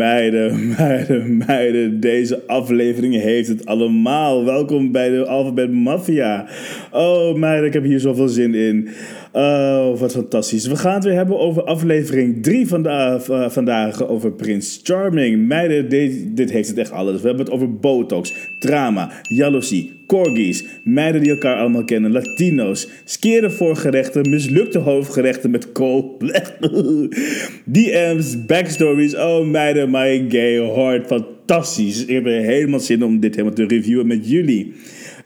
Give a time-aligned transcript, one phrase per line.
[0.00, 2.00] meiden, meiden, meiden.
[2.00, 4.44] Deze aflevering heeft het allemaal.
[4.44, 6.46] Welkom bij de Alphabet Mafia.
[6.90, 8.88] Oh meiden, ik heb hier zoveel zin in.
[9.32, 10.66] Oh, wat fantastisch.
[10.66, 14.08] We gaan het weer hebben over aflevering 3 vanda uh, vandaag.
[14.08, 15.46] Over Prins Charming.
[15.46, 17.20] Meiden, dit, dit, heeft het echt alles.
[17.20, 20.64] We hebben het over botox, drama, jaloezie, corgis.
[20.84, 22.12] Meiden die elkaar allemaal kennen.
[22.12, 26.18] Latino's, skeren voorgerechten, mislukte hoofdgerechten met kool.
[27.72, 29.16] DM's, backstories.
[29.16, 31.06] Oh meiden, my gay heart.
[31.06, 32.04] Fantastisch.
[32.04, 34.74] Ik heb helemaal zin om dit helemaal te reviewen met jullie.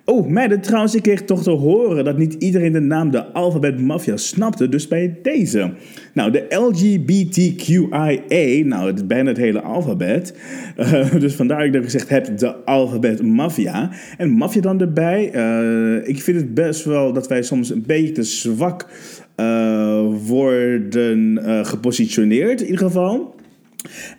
[0.07, 3.81] Oh, meiden, trouwens, ik kreeg toch te horen dat niet iedereen de naam de Alphabet
[3.81, 5.73] Mafia snapte, dus bij deze.
[6.15, 8.21] Nou, de LGBTQIA,
[8.65, 10.37] nou, het is bijna het hele alfabet.
[10.79, 13.91] Uh, dus vandaar dat ik gezegd heb, de Alphabet Mafia.
[14.19, 15.35] En mafia dan erbij.
[15.35, 18.89] Uh, ik vind het best wel dat wij soms een beetje te zwak
[19.37, 23.35] uh, worden gepositioneerd, in ieder geval.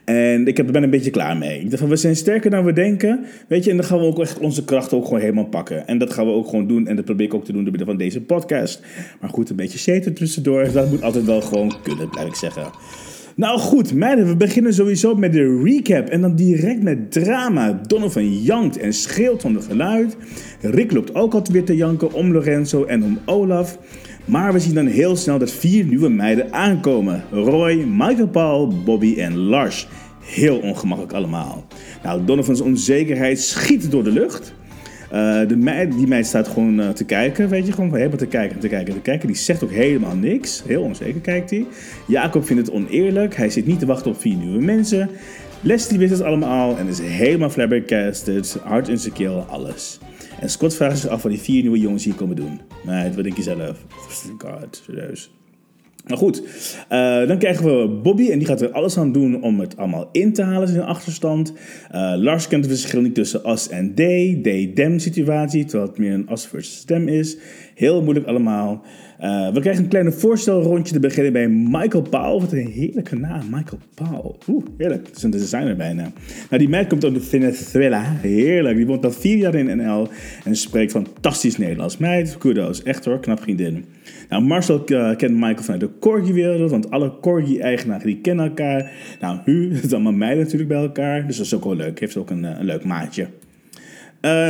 [0.03, 1.59] En ik ben een beetje klaar mee.
[1.59, 3.25] Ik dacht van, we zijn sterker dan we denken.
[3.47, 5.88] Weet je, en dan gaan we ook echt onze krachten ook gewoon helemaal pakken.
[5.88, 6.88] En dat gaan we ook gewoon doen.
[6.88, 8.81] En dat probeer ik ook te doen door middel van deze podcast.
[9.21, 10.71] Maar goed, een beetje shit tussendoor.
[10.71, 12.63] Dat moet altijd wel gewoon kunnen, blijf ik zeggen.
[13.36, 16.08] Nou goed, meiden, we beginnen sowieso met de recap.
[16.08, 17.81] En dan direct met drama.
[17.88, 20.17] Donovan jankt en schreeuwt van de geluid.
[20.61, 23.80] Rick loopt ook altijd weer te janken om Lorenzo en om Olaf.
[24.25, 27.23] Maar we zien dan heel snel dat vier nieuwe meiden aankomen.
[27.31, 29.87] Roy, Michael Paul, Bobby en Lars.
[30.21, 31.65] Heel ongemakkelijk allemaal.
[32.03, 34.53] Nou, Donovan's onzekerheid schiet door de lucht.
[35.13, 38.25] Uh, de meid, die meid staat gewoon uh, te kijken, weet je, gewoon helemaal te
[38.25, 39.27] kijken, te kijken, te kijken.
[39.27, 40.63] Die zegt ook helemaal niks.
[40.65, 41.65] Heel onzeker kijkt hij.
[42.07, 43.35] Jacob vindt het oneerlijk.
[43.35, 45.09] Hij zit niet te wachten op vier nieuwe mensen.
[45.61, 48.57] Leslie wist het allemaal en is helemaal flabbergasted.
[48.63, 49.99] Hard insecure, alles.
[50.41, 52.59] En Scott vraagt zich af wat die vier nieuwe jongens hier komen doen.
[52.86, 53.86] Nee, wat denk je zelf?
[54.38, 55.32] God, serieus.
[56.08, 56.42] Maar goed,
[56.92, 60.09] uh, dan krijgen we Bobby en die gaat er alles aan doen om het allemaal
[60.11, 61.54] in te halen, zijn achterstand.
[61.93, 66.14] Uh, Lars kent het verschil niet tussen as en they, they-them situatie, terwijl het meer
[66.14, 67.38] een as versus them is.
[67.76, 68.83] Heel moeilijk allemaal.
[69.25, 72.41] Uh, we krijgen een kleine voorstelrondje te beginnen bij Michael Paul.
[72.41, 74.37] Wat een heerlijke naam, Michael Paul.
[74.47, 75.05] Oeh, heerlijk.
[75.05, 76.02] Dat is een designer bijna.
[76.49, 78.03] Nou, die meid komt uit Venezuela.
[78.03, 78.75] Heerlijk.
[78.75, 80.08] Die woont al vier jaar in NL
[80.43, 81.97] en spreekt fantastisch Nederlands.
[81.97, 82.83] Meid, kudos.
[82.83, 83.85] Echt hoor, knap vriendin.
[84.30, 88.91] Nou, Marcel uh, kent Michael vanuit de Corgi-wereld, want alle Corgi-eigenaren die kennen elkaar.
[89.21, 89.39] Nou,
[89.73, 91.99] het is allemaal meiden natuurlijk bij elkaar, dus dat is ook wel leuk.
[91.99, 93.27] Heeft ook een, een leuk maatje.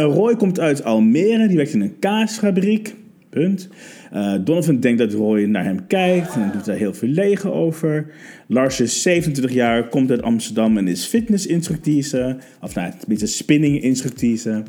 [0.01, 2.95] Roy komt uit Almere, die werkt in een kaasfabriek.
[3.35, 3.69] Punt.
[4.13, 8.07] Uh, Donovan denkt dat Roy naar hem kijkt en doet daar heel verlegen over.
[8.47, 12.37] Lars is 27 jaar, komt uit Amsterdam en is fitnessinstructrice.
[12.61, 14.63] Of nou, beetje spinning-instructrice.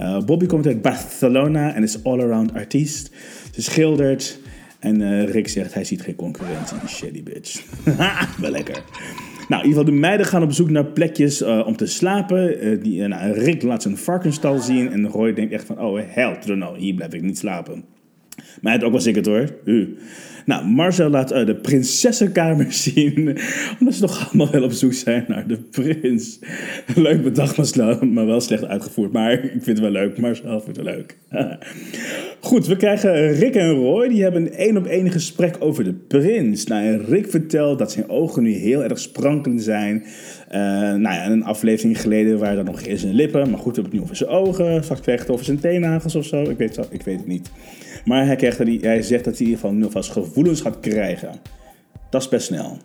[0.00, 3.10] Uh, Bobby komt uit Barcelona en is all-around artiest.
[3.52, 4.38] Ze schildert.
[4.78, 7.62] En uh, Rick zegt hij ziet geen concurrentie, shitty bitch.
[8.40, 8.82] Wel lekker.
[9.48, 12.80] Nou, in ieder geval, de meiden gaan op zoek naar plekjes om te slapen.
[12.82, 16.38] Die, nou, Rick laat zijn varkenstal zien en Roy denkt echt van, oh hell
[16.76, 17.84] hier blijf ik niet slapen.
[18.60, 19.48] Maar had ook wel zeker hoor.
[19.64, 19.96] U.
[20.46, 23.38] Nou, Marcel laat de prinsessenkamer zien.
[23.80, 26.38] Omdat ze nog allemaal wel op zoek zijn naar de prins.
[26.94, 29.12] Leuk bedacht, maar wel slecht uitgevoerd.
[29.12, 30.18] Maar ik vind het wel leuk.
[30.18, 31.16] Marcel vindt het leuk.
[32.40, 34.08] Goed, we krijgen Rick en Roy.
[34.08, 36.66] Die hebben een één op één gesprek over de prins.
[36.66, 40.02] Nou, Rick vertelt dat zijn ogen nu heel erg sprankelend zijn.
[40.48, 43.50] Uh, nou ja, een aflevering geleden waren er nog eens zijn lippen.
[43.50, 44.82] Maar goed, we hebben het nu over zijn ogen.
[44.82, 46.42] Straks krijgt over zijn teennagels of zo.
[46.42, 47.50] Ik weet, ik weet het niet.
[48.04, 51.30] Maar hij, krijgt, hij zegt dat hij in ieder geval nu alvast gevoelens gaat krijgen.
[52.10, 52.76] Dat is best snel.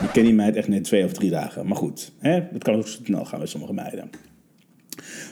[0.00, 1.66] Je ken die meid echt net twee of drie dagen.
[1.66, 4.10] Maar goed, hè, het kan ook snel gaan met sommige meiden.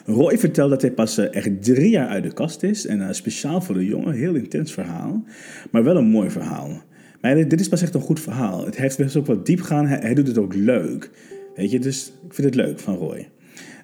[0.06, 2.86] Roy vertelt dat hij pas eh, echt drie jaar uit de kast is.
[2.86, 5.24] En uh, speciaal voor de jongen, heel intens verhaal.
[5.70, 6.82] Maar wel een mooi verhaal.
[7.20, 8.64] Maar dit is pas echt een goed verhaal.
[8.64, 9.86] Het heeft best ook wat diep gaan.
[9.86, 11.10] Hij, doet het ook leuk.
[11.54, 13.28] Weet je, dus ik vind het leuk van Roy.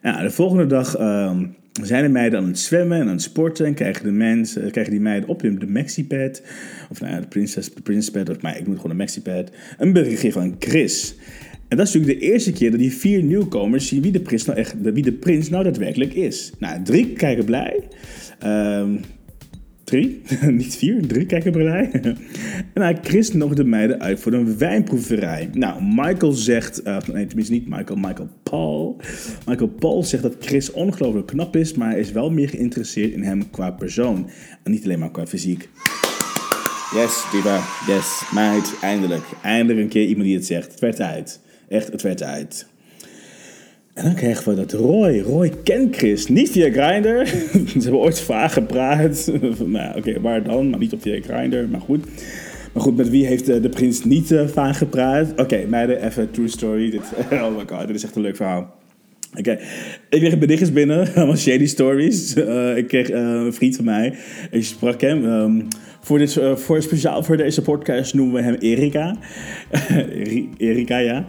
[0.03, 1.41] Nou, de volgende dag uh,
[1.73, 3.67] zijn de meiden aan het zwemmen en aan het sporten.
[3.67, 6.43] En krijgen, de mensen, krijgen die meiden op hun de maxipad.
[6.91, 8.29] Of nou ja, de prinses, de prinspad.
[8.29, 9.51] Of maar ik moet gewoon een maxipad.
[9.79, 11.15] Een berichtje van Chris.
[11.69, 14.45] En dat is natuurlijk de eerste keer dat die vier nieuwkomers zien wie de prins
[14.45, 16.53] nou, echt, wie de prins nou daadwerkelijk is.
[16.59, 17.83] Nou, drie kijken blij.
[18.45, 19.01] Um,
[19.93, 20.23] drie,
[20.61, 21.91] niet vier, drie kijken blij.
[22.75, 25.49] en hij Chris nog de meiden uit voor een wijnproeverij.
[25.53, 29.01] Nou, Michael zegt, uh, nee tenminste niet Michael, Michael Paul.
[29.47, 33.23] Michael Paul zegt dat Chris ongelooflijk knap is, maar hij is wel meer geïnteresseerd in
[33.23, 34.31] hem qua persoon.
[34.63, 35.69] En niet alleen maar qua fysiek.
[36.95, 39.25] Yes, Diva, yes, meid, eindelijk.
[39.43, 40.71] Eindelijk een keer iemand die het zegt.
[40.71, 41.41] Het werd uit.
[41.69, 42.67] Echt, het werd uit.
[43.95, 45.21] En dan krijgen we dat Roy.
[45.21, 46.27] Roy kent Chris.
[46.27, 47.27] Niet via Grindr.
[47.73, 49.33] Ze hebben ooit vaag gepraat.
[49.65, 50.71] nou, oké, okay, waar dan?
[50.71, 52.05] Maar niet op via Grindr, maar goed.
[52.73, 55.33] Maar goed, met wie heeft de, de prins niet uh, vaak gepraat?
[55.37, 56.91] Oké, meiden, even true story.
[56.91, 57.01] Dit,
[57.33, 58.75] oh my god, dit is echt een leuk verhaal.
[59.39, 59.59] Oké,
[60.11, 62.37] ik kreeg berichtjes binnen, allemaal shady stories.
[62.37, 64.15] Uh, ik kreeg een vriend van mij,
[64.51, 65.25] ik sprak hem.
[65.25, 65.69] Um,
[66.05, 69.17] voor, dit, uh, voor, speciaal voor deze podcast noemen we hem Erika.
[70.57, 71.25] Erika, ja.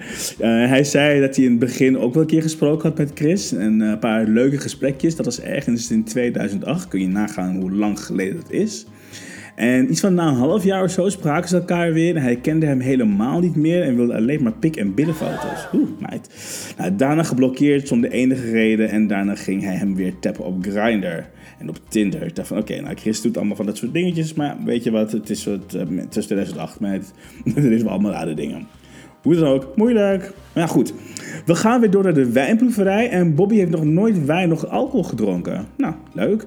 [0.68, 3.54] hij zei dat hij in het begin ook wel een keer gesproken had met Chris.
[3.54, 5.16] En een paar leuke gesprekjes.
[5.16, 6.88] Dat was ergens in 2008.
[6.88, 8.86] Kun je nagaan hoe lang geleden dat is.
[9.56, 12.16] En iets van na een half jaar of zo spraken ze elkaar weer.
[12.16, 15.68] En hij kende hem helemaal niet meer en wilde alleen maar pik- en billenfoto's.
[15.74, 16.30] Oeh, meid.
[16.78, 18.90] Nou, daarna geblokkeerd zonder enige reden.
[18.90, 21.26] En daarna ging hij hem weer tappen op Grindr
[21.60, 22.22] en op Tinder.
[22.22, 24.34] Ik dacht van, oké, nou, Chris doet allemaal van dat soort dingetjes.
[24.34, 27.14] Maar weet je wat, het is wat, uh, tussen 2008, meid.
[27.56, 28.68] er is wel allemaal rare dingen.
[29.22, 30.22] Hoe dan ook, moeilijk.
[30.54, 30.94] Maar ja, goed.
[31.46, 33.10] We gaan weer door naar de wijnproeverij.
[33.10, 35.66] En Bobby heeft nog nooit wijn, nog alcohol gedronken.
[35.78, 36.46] Nou, leuk.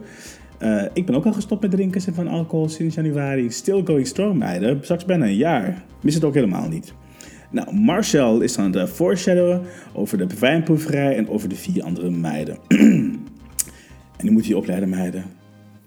[0.63, 3.51] Uh, ik ben ook al gestopt met drinken van alcohol sinds januari.
[3.51, 4.79] Still going strong, meiden.
[4.83, 5.85] Straks bijna een jaar.
[6.03, 6.93] Mis het ook helemaal niet.
[7.51, 9.63] Nou, Marcel is aan het foreshadowen
[9.93, 12.57] over de wijnproeverij en over de vier andere meiden.
[12.69, 15.25] en die moet je opleiden, meiden.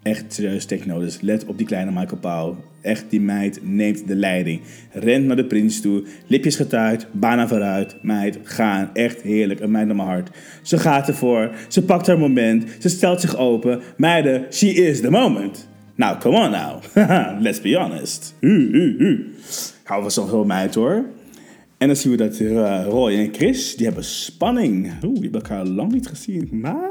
[0.03, 1.21] Echt serieus technodes.
[1.21, 2.57] Let op die kleine Michael Pauw.
[2.81, 4.61] Echt, die meid neemt de leiding.
[4.91, 6.03] Rent naar de prins toe.
[6.27, 7.07] Lipjes getuigd.
[7.11, 7.95] Bana vooruit.
[8.01, 8.89] Meid, gaan.
[8.93, 9.59] Echt heerlijk.
[9.59, 10.29] Een meid naar mijn hart.
[10.61, 11.51] Ze gaat ervoor.
[11.67, 12.65] Ze pakt haar moment.
[12.79, 13.81] Ze stelt zich open.
[13.97, 15.67] Meiden, she is the moment.
[15.95, 16.81] Nou, come on now.
[17.45, 18.35] Let's be honest.
[18.39, 19.19] Uh, uh, uh.
[19.83, 21.05] Hou van zo'n meid hoor.
[21.77, 24.85] En dan zien we dat uh, Roy en Chris, die hebben spanning.
[25.03, 26.49] Oeh, die hebben elkaar lang niet gezien.
[26.51, 26.89] Maar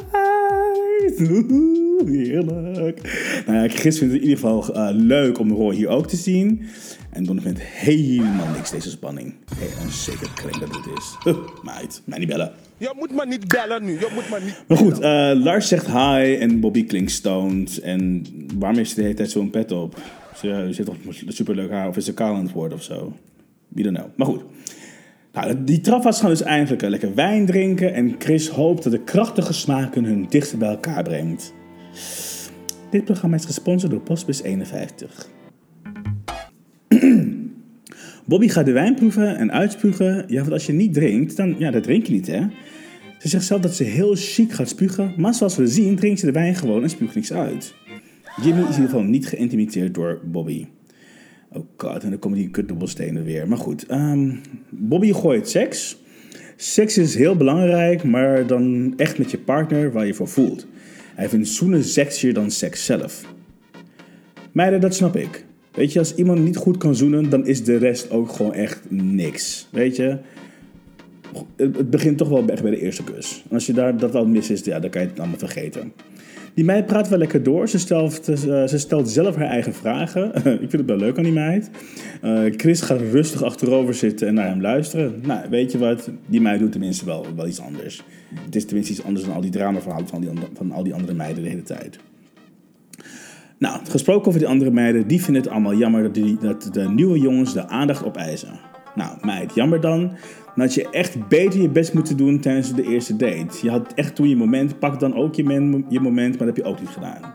[2.07, 3.01] heerlijk.
[3.47, 6.17] Nou ja, Chris vindt het in ieder geval uh, leuk om Roy hier ook te
[6.17, 6.67] zien.
[7.11, 9.35] En Don vindt helemaal niks deze spanning.
[9.57, 11.17] Hey, en zeker kring dat het is.
[11.25, 12.53] Uh, meid, mij niet bellen.
[12.77, 13.93] Je moet maar niet bellen nu.
[13.93, 17.79] Je moet maar niet Maar goed, uh, Lars zegt hi en Bobby klinkt stoned.
[17.79, 18.27] En
[18.59, 20.01] waarom heeft ze de hele tijd zo'n pet op?
[20.35, 20.97] Ze zit toch
[21.29, 23.13] superleuk haar of is ze kaal aan het worden of zo?
[23.69, 24.09] We don't know.
[24.17, 24.43] Maar goed.
[25.33, 29.53] Nou, die trafas gaan dus eigenlijk lekker wijn drinken en Chris hoopt dat de krachtige
[29.53, 31.53] smaken hun dichter bij elkaar brengt.
[32.91, 35.29] Dit programma is gesponsord door Postbus 51.
[38.27, 40.25] Bobby gaat de wijn proeven en uitspugen.
[40.27, 42.47] Ja, want als je niet drinkt, dan ja, dat drink je niet, hè?
[43.19, 46.27] Ze zegt zelf dat ze heel chic gaat spugen, maar zoals we zien drinkt ze
[46.27, 47.75] de wijn gewoon en spuugt niks uit.
[48.43, 50.67] Jimmy is in ieder geval niet geïntimideerd door Bobby.
[51.53, 53.49] Oh god, en dan komen die kutdubbelstenen weer.
[53.49, 54.41] Maar goed, um,
[54.71, 55.99] Bobby gooit seks.
[56.57, 60.67] Seks is heel belangrijk, maar dan echt met je partner waar je voor voelt.
[61.19, 63.25] Hij vindt zoenen sexier dan seks zelf.
[64.53, 65.45] Meiden, dat snap ik.
[65.73, 68.81] Weet je, als iemand niet goed kan zoenen, dan is de rest ook gewoon echt
[68.89, 69.69] niks.
[69.71, 70.19] Weet je?
[71.57, 73.45] Het begint toch wel echt bij de eerste kus.
[73.49, 75.93] En als je daar dat al mis is, ja, dan kan je het allemaal vergeten.
[76.59, 77.69] Die meid praat wel lekker door.
[77.69, 80.35] Ze stelt, uh, ze stelt zelf haar eigen vragen.
[80.65, 81.71] ik vind het wel leuk aan die meid.
[82.25, 85.21] Uh, Chris gaat rustig achterover zitten en naar hem luisteren.
[85.23, 86.11] Nou, weet je wat?
[86.27, 88.03] Die meid doet tenminste wel, wel iets anders.
[88.45, 91.43] Het is tenminste iets anders dan al die dramaverhalen van, van al die andere meiden
[91.43, 91.99] de hele tijd.
[93.59, 96.89] Nou, gesproken over die andere meiden, die vinden het allemaal jammer dat, die, dat de
[96.89, 98.61] nieuwe jongens de aandacht opeisen.
[98.95, 100.17] Nou, meid, jammer dan
[100.59, 103.59] dat je echt beter je best moeten doen tijdens de eerste date.
[103.63, 105.43] Je had echt toen je moment, pak dan ook je,
[105.89, 107.35] je moment, maar dat heb je ook niet gedaan.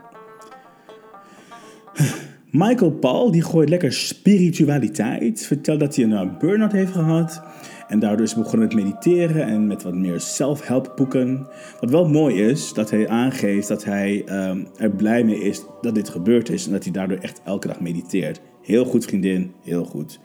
[2.50, 5.46] Michael Paul, die gooit lekker spiritualiteit.
[5.46, 7.42] Vertelt dat hij een burn-out heeft gehad.
[7.88, 11.46] En daardoor is begonnen met mediteren en met wat meer self-help boeken.
[11.80, 15.94] Wat wel mooi is, dat hij aangeeft dat hij um, er blij mee is dat
[15.94, 16.66] dit gebeurd is.
[16.66, 18.40] En dat hij daardoor echt elke dag mediteert.
[18.62, 20.20] Heel goed vriendin, heel goed.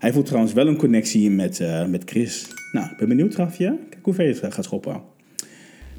[0.00, 2.46] Hij voelt trouwens wel een connectie met, uh, met Chris.
[2.72, 3.78] Nou, ik ben benieuwd, Rafje.
[3.90, 5.02] Kijk hoe ver je gaat schoppen.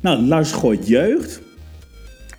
[0.01, 1.41] Nou, Lars gooit jeugd.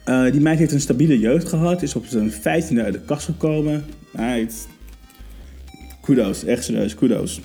[0.07, 1.83] Uh, die meid heeft een stabiele jeugd gehad.
[1.83, 3.85] Is op zijn 15e uit de kast gekomen.
[4.12, 4.69] Meid.
[6.00, 7.40] Kudos, echt serieus, kudos.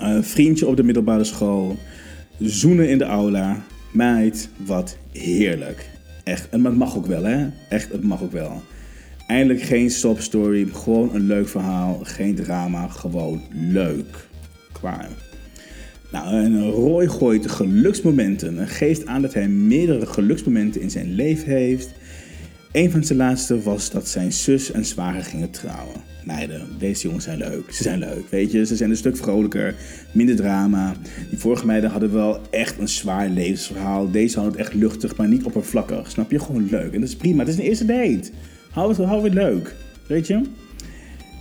[0.00, 1.76] Uh, vriendje op de middelbare school.
[2.38, 3.62] Zoenen in de aula.
[3.92, 5.90] Meid, wat heerlijk.
[6.24, 7.46] Echt, en het mag ook wel, hè?
[7.68, 8.62] Echt, het mag ook wel.
[9.26, 14.28] Eindelijk geen stopstory, gewoon een leuk verhaal, geen drama, gewoon leuk.
[14.72, 15.08] Klaar.
[16.12, 21.52] Nou, en Roy gooit geluksmomenten en geeft aan dat hij meerdere geluksmomenten in zijn leven
[21.52, 21.90] heeft.
[22.72, 25.96] Een van zijn laatste was dat zijn zus en zwager gingen trouwen.
[26.24, 27.72] Meiden, deze jongens zijn leuk.
[27.72, 28.66] Ze zijn leuk, weet je.
[28.66, 29.74] Ze zijn een stuk vrolijker,
[30.12, 30.94] minder drama.
[31.28, 34.10] Die vorige meiden hadden wel echt een zwaar levensverhaal.
[34.10, 36.10] Deze hadden het echt luchtig, maar niet oppervlakkig.
[36.10, 36.38] Snap je?
[36.38, 36.92] Gewoon leuk.
[36.92, 37.38] En dat is prima.
[37.38, 38.30] Het is een eerste date.
[38.74, 39.74] Hou het, hou leuk,
[40.06, 40.40] weet je?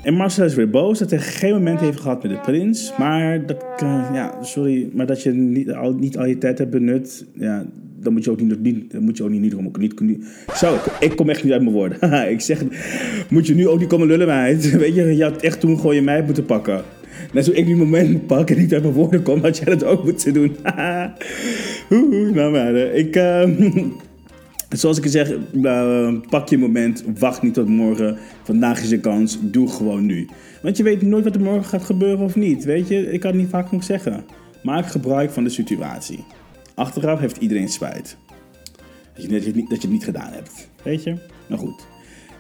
[0.03, 2.93] En Marcel is weer boos dat hij geen moment heeft gehad met de prins.
[2.97, 5.71] Maar dat, uh, ja, sorry, maar dat je niet
[6.17, 7.65] al, je tijd hebt benut, ja,
[7.99, 10.25] dan moet je ook niet, niet, moet je ook niet, niet, niet, niet
[10.55, 12.11] Zo, ik kom echt niet uit mijn woorden.
[12.31, 12.63] Ik zeg,
[13.29, 14.71] moet je nu ook niet komen lullen, meid.
[14.77, 16.81] Weet je, je had echt toen gewoon je meid moeten pakken.
[17.33, 19.83] Net zoals ik die moment pakken en niet uit mijn woorden kom, had jij dat
[19.83, 20.55] ook moeten doen.
[21.91, 23.15] Oeh, nou maar, eh, ik...
[23.15, 23.71] ehm,
[24.73, 25.31] Zoals ik zeg,
[25.63, 28.17] eh, pak je moment, wacht niet tot morgen.
[28.43, 30.27] Vandaag is je kans, doe gewoon nu.
[30.61, 32.63] Want je weet nooit wat er morgen gaat gebeuren of niet.
[32.63, 34.25] Weet je, ik kan het niet vaak genoeg zeggen.
[34.63, 36.23] Maak gebruik van de situatie.
[36.75, 38.17] Achteraf heeft iedereen spijt.
[39.13, 40.69] Dat je, dat je, dat je het niet gedaan hebt.
[40.83, 41.15] Weet je?
[41.47, 41.85] Nou goed.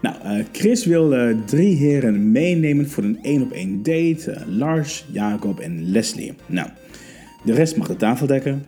[0.01, 4.37] Nou, eh, Chris wil eh, drie heren meenemen voor een één op één date.
[4.47, 6.33] Lars, Jacob en Leslie.
[6.45, 6.69] Nou,
[7.45, 8.65] de rest mag de tafel dekken.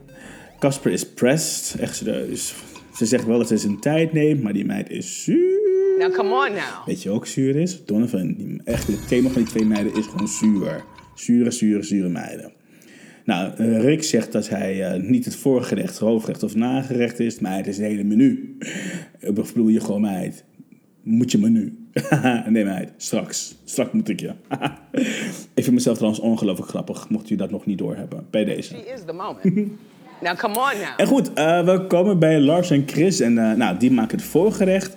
[0.60, 1.80] Casper is pressed.
[1.80, 2.56] Echt serieus.
[2.96, 5.64] Ze zegt wel dat ze zijn tijd neemt, maar die meid is zuur.
[6.00, 6.86] Now come on now.
[6.86, 7.86] Weet je ook zuur is?
[7.86, 10.84] Donovan, die, echt, het thema van die twee meiden is gewoon zuur.
[11.16, 12.52] Zure, zure, zure meiden.
[13.26, 17.58] Nou, eh, Rick zegt dat hij eh, niet het voorgerecht, hoofdgerecht of nagerecht is, maar
[17.58, 18.58] het is een hele menu.
[19.20, 20.44] Ik bedoel je gewoon meid.
[21.04, 21.78] Moet je menu?
[22.50, 23.56] nee meid, straks.
[23.64, 24.32] Straks moet ik je.
[25.54, 28.28] ik vind mezelf trouwens ongelooflijk grappig, mocht u dat nog niet doorhebben.
[28.30, 28.76] Bij deze.
[28.76, 29.72] She is the moment.
[30.22, 30.94] now come on now.
[30.98, 33.20] En goed, eh, we komen bij Lars en Chris.
[33.20, 34.94] En eh, nou, die maken het voorgerecht.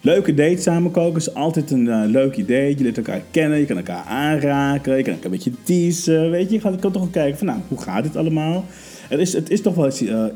[0.00, 2.76] Leuke date samen koken is altijd een eh, leuk idee.
[2.76, 6.30] Je leert elkaar kennen, je kan elkaar aanraken, je kan elkaar een beetje teasen.
[6.30, 8.64] Weet je, je je kan toch wel kijken van, nou, hoe gaat dit allemaal?
[9.08, 9.86] Het is, het is toch wel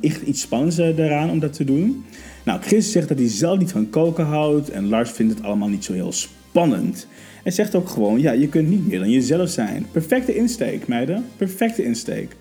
[0.00, 2.05] echt iets spannends daaraan om dat te doen.
[2.45, 4.71] Nou, Chris zegt dat hij zelf niet van koken houdt.
[4.71, 7.07] En Lars vindt het allemaal niet zo heel spannend.
[7.43, 9.87] En zegt ook gewoon, ja, je kunt niet meer dan jezelf zijn.
[9.90, 11.25] Perfecte insteek, meiden.
[11.37, 12.37] Perfecte insteek.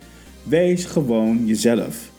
[0.48, 2.12] Wees gewoon jezelf.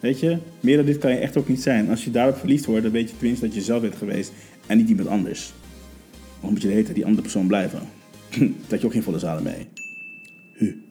[0.00, 1.90] Weet je, meer dan dit kan je echt ook niet zijn.
[1.90, 4.32] Als je daarop verliefd wordt, dan weet je tenminste dat je zelf bent geweest
[4.66, 5.52] en niet iemand anders.
[6.40, 7.80] Dan moet je de hele die andere persoon blijven.
[8.68, 9.66] dat je ook geen volle zalen mee.
[10.52, 10.82] Hu.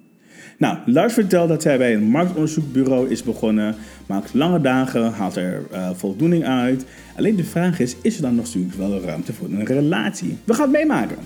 [0.58, 3.76] Nou, Lars vertelt dat hij bij een marktonderzoekbureau is begonnen,
[4.08, 6.86] maakt lange dagen, haalt er eh, voldoening uit.
[7.18, 10.38] Alleen de vraag is, is er dan nog natuurlijk wel ruimte voor een relatie?
[10.44, 11.18] We gaan het meemaken.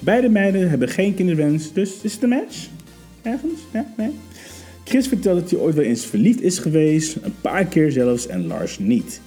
[0.00, 2.68] Beide meiden hebben geen kinderwens, dus is het een match?
[3.22, 3.60] Ergens?
[3.72, 3.86] Ja?
[3.96, 4.10] Nee?
[4.88, 8.46] Chris vertelt dat hij ooit wel eens verliefd is geweest, een paar keer zelfs, en
[8.46, 9.20] Lars niet.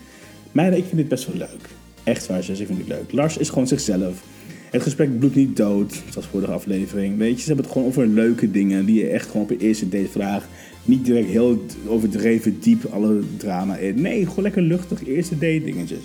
[0.52, 1.70] Meiden, ik vind dit best wel leuk.
[2.04, 3.12] Echt waar, zus, ik vind het leuk.
[3.12, 4.24] Lars is gewoon zichzelf.
[4.70, 7.18] Het gesprek bloedt niet dood, zoals vorige aflevering.
[7.18, 9.58] Weet je, ze hebben het gewoon over leuke dingen die je echt gewoon op je
[9.58, 10.48] eerste date vraagt.
[10.86, 14.02] Niet direct heel overdreven diep alle drama in.
[14.02, 16.04] Nee, gewoon lekker luchtig eerste date dingetjes.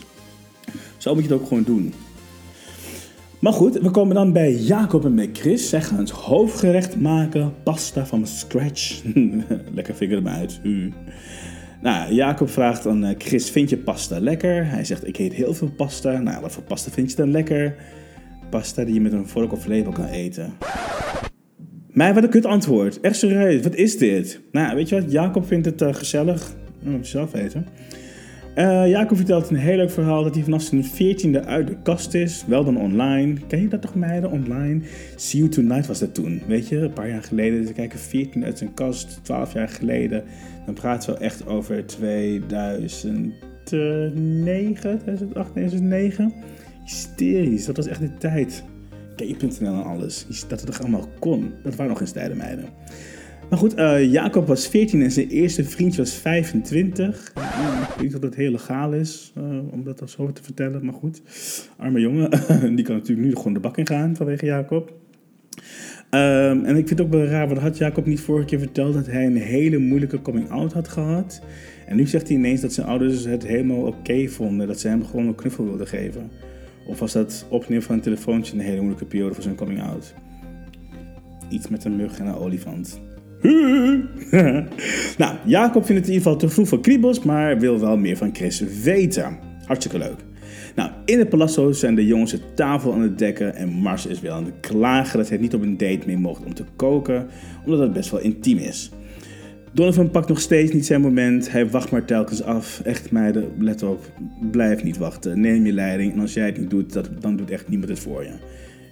[0.96, 1.92] Zo moet je het ook gewoon doen.
[3.40, 5.68] Maar goed, we komen dan bij Jacob en bij Chris.
[5.68, 9.02] Zij gaan het hoofdgerecht maken, pasta van scratch.
[9.74, 10.60] lekker figure hem uit.
[11.82, 14.70] Nou, Jacob vraagt aan eh, Chris, vind je pasta lekker?
[14.70, 16.18] Hij zegt, ik eet heel veel pasta.
[16.18, 17.74] Nou, wat voor pasta vind je dan lekker?
[18.50, 20.52] Pasta die je met een vork of lepel kan eten.
[21.92, 23.00] Maar wat een kut antwoord.
[23.00, 24.40] Echt serieus, wat is dit?
[24.52, 25.12] Nou, weet je wat?
[25.12, 26.54] Jacob vindt het eh, gezellig.
[26.82, 27.66] Dat moet je zelf weten.
[28.56, 32.14] Eh, Jacob vertelt een heel leuk verhaal dat hij vanaf zijn veertiende uit de kast
[32.14, 32.44] is.
[32.46, 33.34] Wel dan online.
[33.46, 34.80] Ken je dat toch meiden, online?
[35.16, 36.42] See You Tonight was dat toen.
[36.46, 37.66] Weet je, een paar jaar geleden.
[37.66, 40.24] Ze kijken 14 uit zijn kast, 12 jaar geleden.
[40.64, 43.32] Dan praten we echt over 2009,
[43.64, 46.32] 2008, 2009.
[46.84, 48.64] Hysterisch, dat was echt de tijd.
[49.16, 50.26] Kijk.nl en alles.
[50.48, 51.52] Dat het toch allemaal kon.
[51.62, 52.64] Dat waren nog geen tijden, meiden.
[53.50, 57.32] Maar goed, eh, Jacob was 14 en zijn eerste vriendje was 25.
[57.34, 61.22] Ja, ik of dat heel legaal is eh, om dat zo te vertellen, maar goed.
[61.76, 62.30] Arme jongen,
[62.76, 64.92] die kan natuurlijk nu gewoon de bak in gaan vanwege Jacob.
[66.10, 68.94] Ehm, en ik vind het ook wel raar, want had Jacob niet vorige keer verteld
[68.94, 71.42] dat hij een hele moeilijke coming-out had gehad?
[71.86, 75.04] En nu zegt hij ineens dat zijn ouders het helemaal oké vonden, dat ze hem
[75.04, 76.30] gewoon een knuffel wilden geven.
[76.86, 80.14] Of was dat opnemen van een telefoontje een hele moeilijke periode voor zijn coming-out?
[81.48, 83.00] Iets met een mug en een olifant.
[85.18, 88.16] nou, Jacob vindt het in ieder geval te vroeg voor kriebels, maar wil wel meer
[88.16, 89.38] van Chris weten.
[89.66, 90.24] Hartstikke leuk.
[90.74, 94.20] Nou, in het palazzo zijn de jongens de tafel aan het dekken en Mars is
[94.20, 97.26] wel aan het klagen dat hij niet op een date mee mocht om te koken,
[97.64, 98.90] omdat het best wel intiem is.
[99.72, 101.52] Donovan pakt nog steeds niet zijn moment.
[101.52, 102.80] Hij wacht maar telkens af.
[102.84, 104.12] Echt meiden, let op.
[104.50, 105.40] Blijf niet wachten.
[105.40, 106.12] Neem je leiding.
[106.12, 108.30] En als jij het niet doet, dat, dan doet echt niemand het voor je.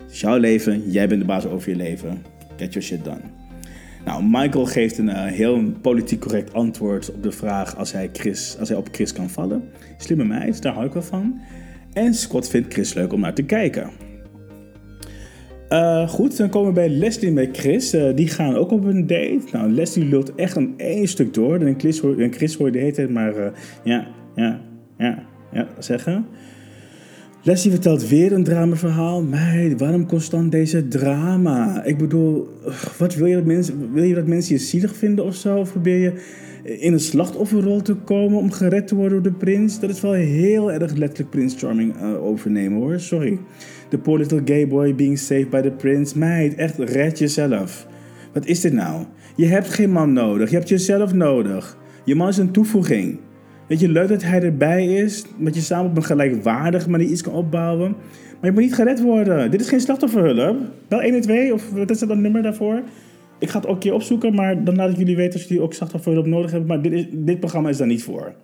[0.03, 0.91] Het is jouw leven.
[0.91, 2.23] Jij bent de baas over je leven.
[2.57, 3.44] Get your shit done.
[4.05, 8.57] Nou, Michael geeft een eh, heel politiek correct antwoord op de vraag als hij, Chris,
[8.59, 9.63] als hij op Chris kan vallen.
[9.99, 11.41] Slimme meid, daar hou ik wel van.
[11.93, 13.91] En Scott vindt Chris leuk om naar te kijken.
[15.69, 17.93] Eh, goed, dan komen we bij Leslie bij Chris.
[17.93, 19.43] Eh, die gaan ook op een date.
[19.53, 21.61] Nou, Leslie lult echt een één stuk door.
[21.61, 23.35] En Chris hoor, Chris de maar
[23.85, 24.61] ja, ja,
[24.99, 26.27] ja, ja zeggen.
[27.47, 29.23] Leslie vertelt weer een dramaverhaal.
[29.23, 31.85] Meid, waarom constant deze drama?
[31.85, 32.49] Ik bedoel,
[32.99, 35.57] wat wil je dat mensen, wil je dat mensen je zielig vinden of zo?
[35.57, 36.13] Of probeer je
[36.81, 39.81] in een slachtofferrol te komen om gered te worden door de prins?
[39.81, 43.01] Dat is wel heel erg letterlijk Prince Charming uh, overnemen hoor.
[43.01, 43.39] Sorry.
[43.89, 46.19] The poor little gay boy being saved by the prince.
[46.19, 47.87] Meid, echt red jezelf.
[48.33, 49.05] Wat is dit nou?
[49.37, 50.51] Je hebt geen man nodig.
[50.51, 51.79] Je hebt jezelf nodig.
[52.05, 53.19] Je man is een toevoeging.
[53.67, 55.25] Weet je, leuk dat hij erbij is.
[55.39, 57.91] Dat je samen op een gelijkwaardige manier iets kan opbouwen.
[58.41, 59.51] Maar je moet niet gered worden.
[59.51, 60.57] Dit is geen slachtofferhulp.
[60.89, 62.83] Bel 112 of wat is dat een nummer daarvoor?
[63.39, 65.63] Ik ga het ook een keer opzoeken, maar dan laat ik jullie weten als jullie
[65.63, 66.69] ook slachtofferhulp nodig hebben.
[66.69, 68.35] Maar dit, is, dit programma is daar niet voor.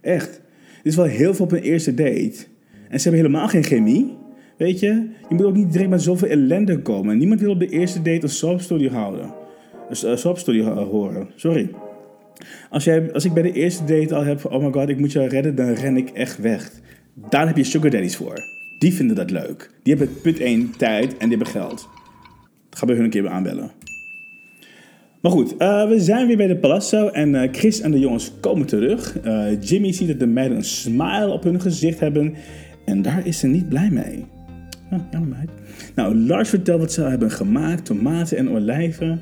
[0.00, 0.40] Echt.
[0.82, 2.34] Dit is wel heel veel op een eerste date.
[2.88, 4.16] En ze hebben helemaal geen chemie.
[4.56, 4.88] Weet je?
[5.28, 7.18] Je moet ook niet direct met zoveel ellende komen.
[7.18, 9.34] Niemand wil op de eerste date een soapstory houden.
[9.88, 11.28] Een soapstory horen.
[11.36, 11.70] Sorry.
[12.70, 15.12] Als, jij, als ik bij de eerste date al heb, oh my god, ik moet
[15.12, 16.70] jou redden, dan ren ik echt weg.
[17.14, 18.38] Daar heb je sugar daddies voor.
[18.78, 19.70] Die vinden dat leuk.
[19.82, 21.88] Die hebben punt 1 tijd en die hebben geld.
[22.70, 23.70] Ga bij hun een keer aanbellen.
[25.22, 28.32] Maar goed, uh, we zijn weer bij de Palazzo en uh, Chris en de jongens
[28.40, 29.24] komen terug.
[29.24, 32.34] Uh, Jimmy ziet dat de meiden een smile op hun gezicht hebben
[32.84, 34.24] en daar is ze niet blij mee.
[34.92, 35.50] Oh, jammer meid.
[35.94, 39.20] Nou, Lars vertelt wat ze hebben gemaakt, tomaten en olijven.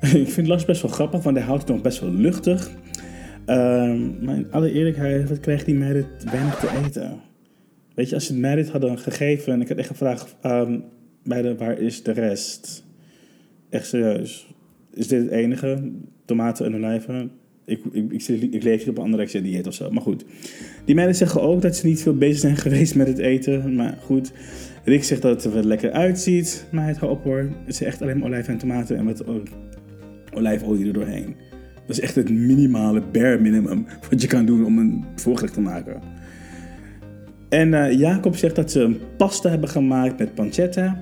[0.22, 2.70] ik vind Lars best wel grappig, want hij houdt het nog best wel luchtig.
[3.46, 7.20] Um, maar in alle eerlijkheid, wat krijgen die meiden weinig te eten?
[7.94, 10.84] Weet je, als ze het mij dit hadden gegeven en ik had echt gevraagd, um,
[11.22, 12.84] meiden, waar is de rest?
[13.70, 14.54] Echt serieus.
[14.92, 15.92] Is dit het enige?
[16.24, 17.30] Tomaten en olijven?
[17.64, 19.90] Ik, ik, ik, ik leef op een anorexia dieet of zo.
[19.90, 20.24] Maar goed.
[20.84, 23.74] Die meiden zeggen ook dat ze niet veel bezig zijn geweest met het eten.
[23.74, 24.32] Maar goed.
[24.84, 26.66] Rick zegt dat het er wel lekker uitziet.
[26.70, 27.38] Maar het op hoor.
[27.38, 29.24] Het is echt alleen maar olijven en tomaten en wat
[30.36, 31.36] olijfolie er doorheen.
[31.86, 35.60] Dat is echt het minimale bare minimum wat je kan doen om een voorgerecht te
[35.60, 36.00] maken.
[37.48, 40.98] En uh, Jacob zegt dat ze een pasta hebben gemaakt met pancetta,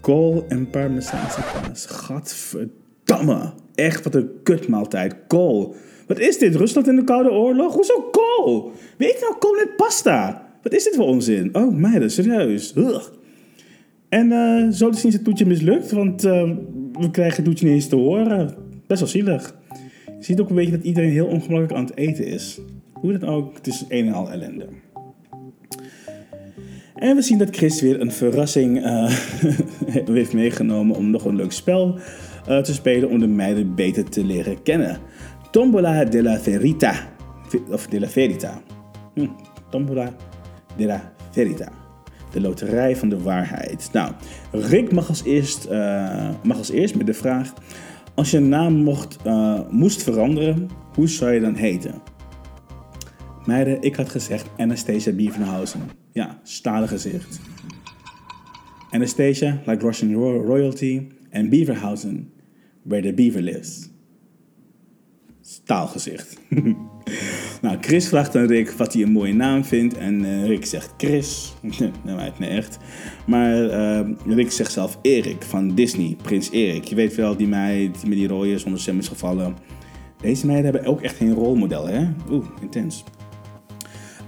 [0.00, 1.86] kool en parmezaanse kaas.
[1.86, 3.52] Gadverdamme.
[3.74, 5.16] Echt wat een kutmaaltijd.
[5.26, 5.74] Kool.
[6.06, 6.54] Wat is dit?
[6.54, 7.74] Rusland in de Koude Oorlog?
[7.74, 8.72] Hoezo kool?
[8.98, 10.46] Weet nou kool met pasta?
[10.62, 11.54] Wat is dit voor onzin?
[11.54, 12.74] Oh meiden, serieus.
[14.08, 16.50] En uh, zo is het toetje mislukt, want uh,
[16.92, 18.65] we krijgen het toetje niet eens te horen.
[18.86, 19.54] Best wel zielig.
[20.18, 22.60] Je ziet ook een beetje dat iedereen heel ongemakkelijk aan het eten is.
[22.92, 24.68] Hoe dan ook, het is een en al ellende.
[26.94, 29.10] En we zien dat Chris weer een verrassing uh,
[30.16, 31.98] heeft meegenomen om nog een leuk spel
[32.48, 34.98] uh, te spelen om de meiden beter te leren kennen.
[35.50, 36.94] Tombola de la Verita.
[37.70, 38.62] Of de la Verita.
[39.14, 39.26] Hm,
[39.70, 40.14] Tombola
[40.76, 41.68] de la Verita.
[42.32, 43.88] De loterij van de waarheid.
[43.92, 44.12] Nou,
[44.52, 47.52] Rick mag als eerst, uh, mag als eerst met de vraag:
[48.16, 51.94] Als je naam mocht, uh, moest veranderen, hoe zou je dan heten?
[53.44, 55.80] Meiden, ik had gezegd Anastasia Bievenhausen.
[56.12, 57.40] Ja, stalen gezicht.
[58.90, 62.32] Anastasia, like Russian royalty, en Beaverhausen,
[62.82, 63.88] where the beaver lives.
[65.48, 66.38] Staalgezicht.
[67.62, 69.96] nou, Chris vraagt aan Rick wat hij een mooie naam vindt.
[69.96, 71.54] En uh, Rick zegt Chris.
[72.04, 72.78] nee, nee, echt.
[73.26, 76.16] Maar uh, Rick zegt zelf Erik van Disney.
[76.22, 76.84] Prins Erik.
[76.84, 79.56] Je weet wel, die meid met die rode zonder stem is gevallen.
[80.20, 82.08] Deze meiden hebben ook echt geen rolmodel, hè?
[82.30, 83.04] Oeh, intens.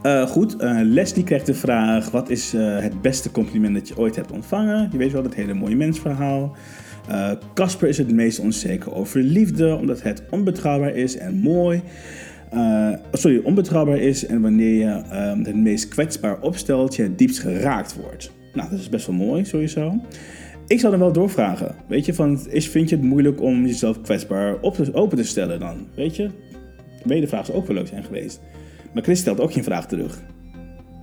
[0.03, 4.33] Uh, goed, Leslie krijgt de vraag: wat is het beste compliment dat je ooit hebt
[4.33, 4.89] ontvangen?
[4.93, 6.57] Je weet wel, dat hele mooie mensverhaal.
[7.55, 11.83] Casper is het meest onzeker over liefde, omdat het onbetrouwbaar is en mooi.
[13.13, 15.03] sorry, onbetrouwbaar is en wanneer je
[15.43, 18.31] het meest kwetsbaar opstelt, je het diepst geraakt wordt.
[18.55, 20.01] Nou, dat is best wel mooi, sowieso.
[20.67, 21.75] Ik zou dan wel doorvragen.
[21.87, 25.25] Weet je, van, is, vind je het moeilijk om jezelf kwetsbaar op te, open te
[25.25, 25.87] stellen dan?
[25.95, 26.31] Weet je?
[27.05, 28.41] Wedervraag zou ook wel leuk zijn geweest.
[28.95, 30.23] Maar Chris stelt ook geen vraag terug.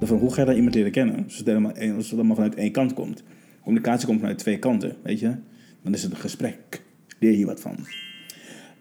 [0.02, 1.26] Van hoe ga je dan iemand leren kennen?
[1.46, 3.24] Helemaal, als het allemaal vanuit één kant komt.
[3.64, 5.36] Communicatie komt vanuit twee kanten, weet je?
[5.86, 6.82] Dan is het een gesprek.
[7.20, 7.76] Leer hier wat van.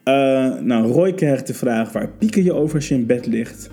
[0.05, 3.71] Uh, nou, Roy krijgt de vraag: waar pieker je over als je in bed ligt?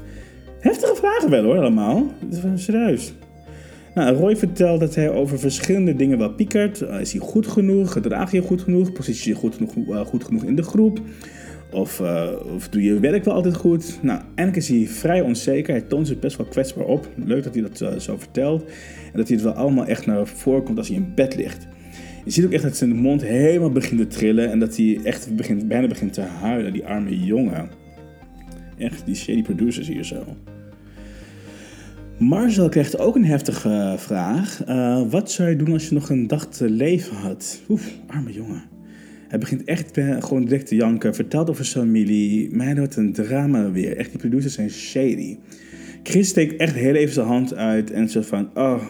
[0.59, 2.11] Heftige vragen wel hoor, allemaal.
[2.55, 3.13] Serieus.
[3.95, 6.81] Nou, Roy vertelt dat hij over verschillende dingen wel piekert.
[6.81, 7.91] Uh, is hij goed genoeg?
[7.91, 8.91] Gedraag je goed genoeg?
[8.91, 10.99] Positie je goed genoeg, uh, goed genoeg in de groep?
[11.71, 12.01] Of,
[12.55, 13.99] of doe je werk wel altijd goed?
[14.01, 15.73] Nou, eigenlijk is hij vrij onzeker.
[15.73, 17.07] Hij toont zich best wel kwetsbaar op.
[17.15, 18.63] Leuk dat hij dat zo vertelt.
[19.11, 21.67] En dat hij het wel allemaal echt naar voren komt als hij in bed ligt.
[22.23, 24.51] Je ziet ook echt dat zijn mond helemaal begint te trillen.
[24.51, 27.69] En dat hij echt begint, bijna begint te huilen, die arme jongen.
[28.77, 30.23] Echt, die shady producers hier zo.
[32.17, 34.67] Marcel krijgt ook een heftige vraag.
[34.69, 37.61] Uh, wat zou je doen als je nog een dag te leven had?
[37.69, 38.63] Oef, arme jongen.
[39.27, 41.15] Hij begint echt gewoon direct te janken.
[41.15, 42.55] Vertelt over zijn familie.
[42.55, 43.97] Mij wordt een drama weer.
[43.97, 45.37] Echt, die producers zijn shady.
[46.03, 48.81] Chris steekt echt heel even zijn hand uit en zo van, oh,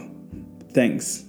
[0.72, 1.24] thanks.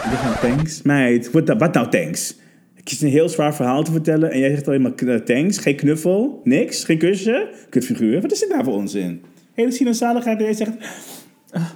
[0.00, 0.82] Van, thanks?
[0.82, 2.36] Meid, wat, wat nou thanks?
[2.74, 5.58] Ik kies een heel zwaar verhaal te vertellen en jij zegt alleen maar eh, thanks,
[5.58, 8.20] geen knuffel, niks, geen kusje, kutfiguur.
[8.20, 9.22] Wat is dit nou voor onzin?
[9.54, 10.72] Hele sinaasaligheid en jij zegt,
[11.50, 11.70] ah,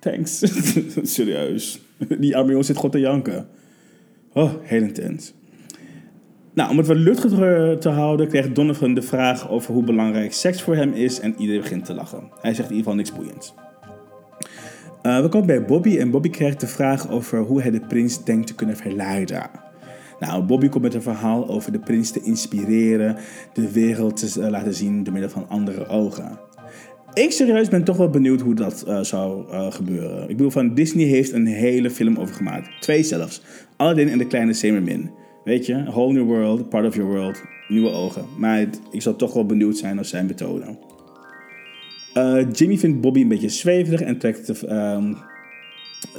[0.00, 0.42] thanks.
[1.14, 1.80] Serieus.
[2.18, 3.46] Die arme jongen zit gewoon te janken.
[4.32, 5.34] Oh, heel intens.
[6.54, 7.30] Nou, om het wat luchtig
[7.78, 11.60] te houden, kreeg Donovan de vraag over hoe belangrijk seks voor hem is en iedereen
[11.60, 12.30] begint te lachen.
[12.40, 13.54] Hij zegt in ieder geval niks boeiends.
[15.06, 18.24] Uh, we komen bij Bobby en Bobby krijgt de vraag over hoe hij de prins
[18.24, 19.50] denkt te kunnen verleiden.
[20.20, 23.16] Nou, Bobby komt met een verhaal over de prins te inspireren,
[23.52, 26.38] de wereld te uh, laten zien door middel van andere ogen.
[27.14, 30.22] Ik serieus ben toch wel benieuwd hoe dat uh, zou gebeuren.
[30.22, 32.80] Ik bedoel, van Disney heeft een hele film over gemaakt.
[32.80, 33.42] Twee zelfs.
[33.76, 35.10] Aladdin en de kleine Zemermin.
[35.44, 38.24] Weet je, whole new world, part of your world, nieuwe ogen.
[38.38, 40.64] Maar ik zou toch wel benieuwd zijn naar zijn methode.
[42.16, 44.66] Uh, Jimmy vindt Bobby een beetje zweverig en trekt de.
[44.68, 45.20] Uh,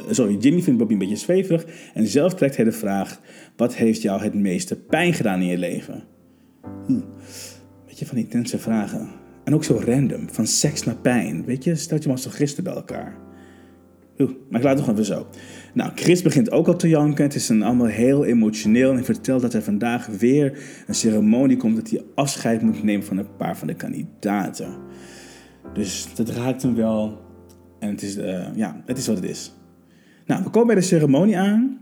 [0.09, 3.19] sorry, Jimmy vindt Bobby een beetje zweverig en zelf trekt hij de vraag:
[3.55, 6.03] wat heeft jou het meeste pijn gedaan in je leven?
[6.85, 7.01] Hm.
[7.85, 9.09] Weet je, van die intense vragen.
[9.43, 11.45] En ook zo random, van seks naar pijn.
[11.45, 13.17] Weet je, stel je maar zo gisteren bij elkaar.
[14.17, 15.27] Maar ik laat het nog even zo.
[15.73, 17.23] Nou, Chris begint ook al te janken.
[17.23, 18.93] Het is een allemaal heel emotioneel.
[18.93, 23.17] En vertelt dat er vandaag weer een ceremonie komt dat hij afscheid moet nemen van
[23.17, 24.86] een paar van de kandidaten.
[25.73, 27.25] Dus dat raakt hem wel.
[27.79, 29.53] En het is, uh, ja, het is wat het is.
[30.25, 31.79] Nou, we komen bij de ceremonie aan.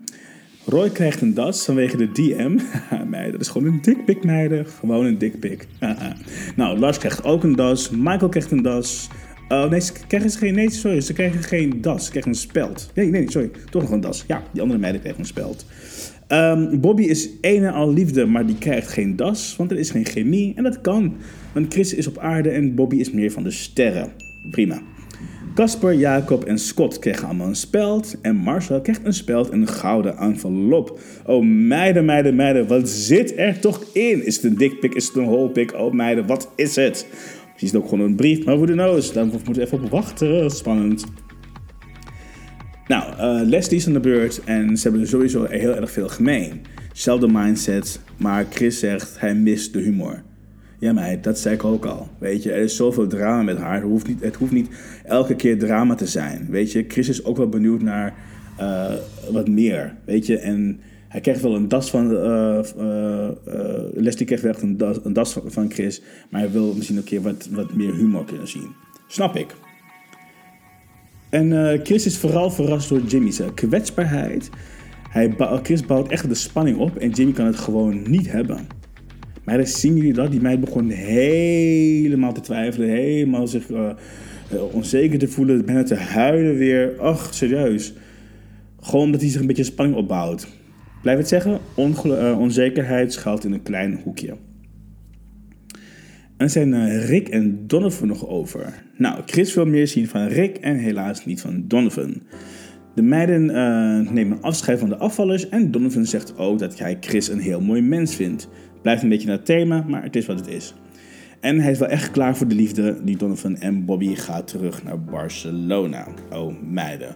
[0.65, 2.59] Roy krijgt een das vanwege de DM.
[3.09, 4.65] meiden, dat is gewoon een dikpik, meiden.
[4.65, 5.67] Gewoon een dikpik.
[6.55, 7.89] nou, Lars krijgt ook een das.
[7.89, 9.09] Michael krijgt een das.
[9.47, 10.53] Oh nee, ze krijgen geen.
[10.53, 12.05] Nee, sorry, ze krijgen geen das.
[12.05, 12.91] Ze krijgen een speld.
[12.93, 13.51] Nee, nee, sorry.
[13.69, 14.23] Toch nog een das.
[14.27, 15.65] Ja, die andere meiden krijgen een speld.
[16.27, 19.89] Um, Bobby is een en al liefde, maar die krijgt geen das, want er is
[19.89, 20.53] geen chemie.
[20.55, 21.15] En dat kan,
[21.53, 24.11] want Chris is op aarde en Bobby is meer van de sterren.
[24.51, 24.81] Prima.
[25.55, 28.15] Casper, Jacob en Scott krijgen allemaal een speld.
[28.21, 30.99] En Marcel krijgt een speld en een gouden envelop.
[31.25, 34.25] Oh meiden, meiden, meiden, wat zit er toch in?
[34.25, 34.93] Is het een dikpik?
[34.93, 35.73] Is het een holpik?
[35.73, 37.07] Oh meiden, wat is het?
[37.57, 39.13] Het ook gewoon een brief, maar voor de nose.
[39.13, 40.51] Daar moeten we even op wachten.
[40.51, 41.05] Spannend.
[42.87, 46.61] Nou, Leslie is aan de beurt en ze hebben sowieso heel erg veel gemeen.
[46.93, 50.23] Zelfde mindset, maar Chris zegt hij mist de humor.
[50.79, 52.07] Ja, meid, dat zei ik ook al.
[52.17, 53.73] Weet je, er is zoveel drama met haar.
[53.73, 54.69] Het hoeft niet, het hoeft niet
[55.03, 56.47] elke keer drama te zijn.
[56.49, 58.13] Weet je, Chris is ook wel benieuwd naar
[58.59, 58.91] uh,
[59.31, 59.95] wat meer.
[60.05, 62.11] Weet je, en hij krijgt wel een das van.
[62.11, 63.29] Uh, uh,
[63.93, 66.01] Leslie krijgt wel echt een das, das van Chris.
[66.29, 68.67] Maar hij wil misschien een keer wat, wat meer humor kunnen zien.
[69.07, 69.55] Snap ik.
[71.35, 74.49] En Chris is vooral verrast door Jimmy's kwetsbaarheid.
[75.09, 78.67] Hij Chris bouwt echt de spanning op en Jimmy kan het gewoon niet hebben.
[79.43, 80.31] Maar dan zien jullie dat?
[80.31, 83.65] Die meid begon helemaal te twijfelen, helemaal zich
[84.71, 86.99] onzeker te voelen, bijna te huilen weer.
[86.99, 87.93] Ach, serieus.
[88.81, 90.47] Gewoon omdat hij zich een beetje spanning opbouwt.
[91.01, 91.59] Blijf het zeggen,
[92.37, 94.35] onzekerheid schuilt in een klein hoekje.
[96.37, 98.83] En zijn uh, Rick en Donovan nog over.
[98.97, 102.21] Nou, Chris wil meer zien van Rick en helaas niet van Donovan.
[102.95, 107.27] De meiden uh, nemen afscheid van de afvallers en Donovan zegt ook dat hij Chris
[107.27, 108.47] een heel mooi mens vindt.
[108.81, 110.73] Blijft een beetje naar het thema, maar het is wat het is.
[111.39, 114.83] En hij is wel echt klaar voor de liefde die Donovan en Bobby gaat terug
[114.83, 116.07] naar Barcelona.
[116.31, 117.15] Oh meiden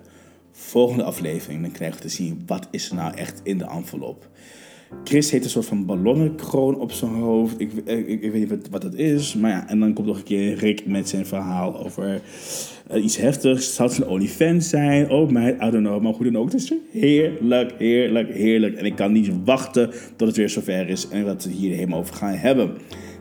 [0.52, 4.30] volgende aflevering dan krijgen we te zien wat is er nou echt in de envelop.
[5.04, 7.60] Chris heeft een soort van ballonnenkroon op zijn hoofd.
[7.60, 9.36] Ik, ik, ik, weet niet wat, dat is.
[9.36, 12.22] Maar ja, en dan komt nog een keer Rick met zijn verhaal over
[12.94, 13.76] uh, iets heftigs.
[13.76, 15.10] Zou het een OnlyFans zijn?
[15.10, 16.02] Oh, mij, I don't know.
[16.02, 16.52] Maar hoe dan ook.
[16.52, 18.76] Het is heerlijk, heerlijk, heerlijk.
[18.76, 22.00] En ik kan niet wachten tot het weer zover is en wat we hier helemaal
[22.00, 22.78] over gaan hebben.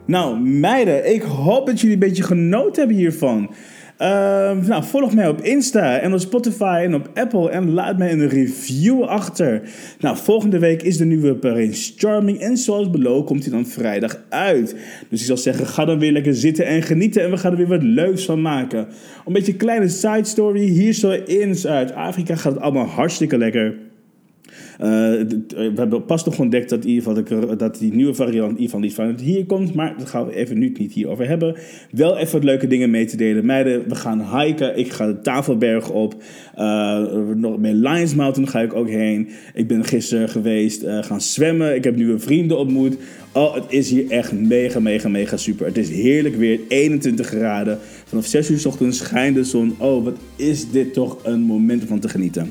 [0.06, 3.50] Nou, meiden, ik hoop dat jullie een beetje genoten hebben hiervan.
[4.02, 8.12] Uh, nou, volg mij op Insta en op Spotify en op Apple en laat mij
[8.12, 9.62] een review achter.
[10.00, 14.22] Nou, volgende week is de nieuwe Prince Charming en zoals beloofd komt hij dan vrijdag
[14.28, 14.76] uit.
[15.08, 17.56] Dus ik zal zeggen, ga dan weer lekker zitten en genieten en we gaan er
[17.56, 18.86] weer wat leuks van maken.
[19.26, 23.87] Een beetje een kleine side story, hier zo in Zuid-Afrika gaat het allemaal hartstikke lekker.
[24.80, 29.46] Uh, we hebben pas nog ontdekt dat, dat die nieuwe variant ieder niet van hier
[29.46, 29.74] komt.
[29.74, 31.56] Maar dat gaan we even nu niet hierover hebben.
[31.90, 33.46] Wel even wat leuke dingen mee te delen.
[33.46, 34.78] Meiden, we gaan hiken.
[34.78, 36.14] Ik ga de Tafelberg op.
[36.58, 37.00] Uh,
[37.34, 39.28] nog bij Lions Mountain ga ik ook heen.
[39.54, 41.74] Ik ben gisteren geweest uh, gaan zwemmen.
[41.74, 42.96] Ik heb nieuwe vrienden ontmoet.
[43.32, 45.66] Oh, het is hier echt mega, mega, mega super.
[45.66, 46.60] Het is heerlijk weer.
[46.68, 47.78] 21 graden.
[48.04, 49.74] Vanaf 6 uur s ochtends schijnt de zon.
[49.78, 52.50] Oh, wat is dit toch een moment om van te genieten.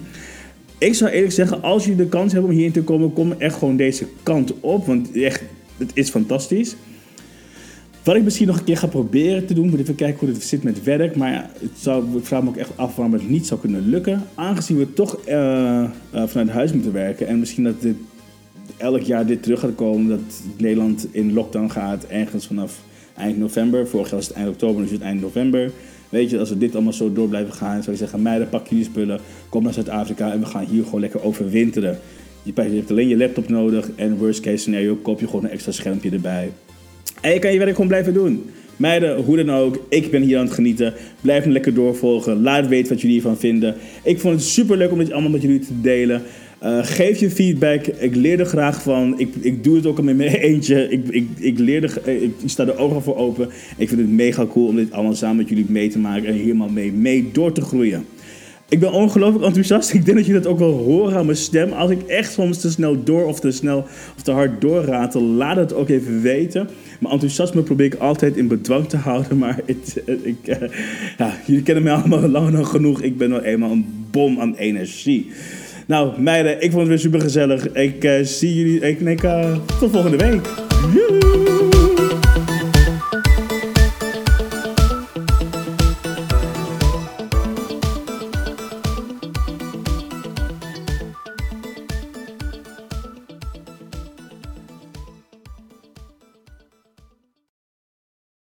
[0.79, 3.57] Ik zou eerlijk zeggen, als jullie de kans hebben om hierin te komen, kom echt
[3.57, 4.85] gewoon deze kant op.
[4.85, 5.43] Want echt,
[5.77, 6.75] het is fantastisch.
[8.03, 10.43] Wat ik misschien nog een keer ga proberen te doen, moet even kijken hoe het
[10.43, 11.15] zit met werk.
[11.15, 13.89] Maar ja, het zou, ik vraag me ook echt af waarom het niet zou kunnen
[13.89, 14.23] lukken.
[14.35, 17.27] Aangezien we toch uh, uh, vanuit huis moeten werken.
[17.27, 17.95] En misschien dat dit
[18.77, 20.07] elk jaar dit terug gaat komen.
[20.07, 22.79] Dat Nederland in lockdown gaat ergens vanaf
[23.15, 23.87] eind november.
[23.87, 25.71] Vorig jaar was het eind oktober, nu is het eind november.
[26.09, 28.67] Weet je, als we dit allemaal zo door blijven gaan, zou je zeggen: meiden, pak
[28.67, 31.99] jullie spullen, kom naar Zuid-Afrika en we gaan hier gewoon lekker overwinteren.
[32.43, 35.71] Je hebt alleen je laptop nodig en worst case scenario koop je gewoon een extra
[35.71, 36.51] schermpje erbij.
[37.21, 38.49] En je kan je werk gewoon blijven doen.
[38.77, 40.93] Meiden, hoe dan ook, ik ben hier aan het genieten.
[41.21, 42.41] Blijf me lekker doorvolgen.
[42.41, 43.75] Laat weten wat jullie hiervan vinden.
[44.03, 46.21] Ik vond het super leuk om dit allemaal met jullie te delen.
[46.63, 47.85] Uh, geef je feedback.
[47.85, 49.19] Ik leer er graag van.
[49.19, 50.89] Ik, ik doe het ook al met mijn eentje.
[50.89, 53.49] Ik, ik, ik, leer er, eh, ik sta er ogen voor open.
[53.77, 56.33] Ik vind het mega cool om dit allemaal samen met jullie mee te maken en
[56.33, 58.05] helemaal mee, mee door te groeien.
[58.69, 59.93] Ik ben ongelooflijk enthousiast.
[59.93, 61.71] Ik denk dat jullie dat ook wel horen aan mijn stem.
[61.71, 65.55] Als ik echt soms te snel door of te snel of te hard doorratel, laat
[65.55, 66.69] het ook even weten.
[66.99, 69.37] Mijn enthousiasme probeer ik altijd in bedwang te houden.
[69.47, 69.77] Maar ik,
[70.45, 70.55] uh,
[71.17, 73.01] ja, jullie kennen mij allemaal lang genoeg.
[73.01, 75.29] Ik ben wel eenmaal een bom aan energie.
[75.87, 77.71] Nou, meiden, ik vond het weer super gezellig.
[77.71, 78.79] Ik eh, zie jullie.
[78.79, 80.49] Ik, ik eh, tot volgende week.
[80.93, 81.66] Doei!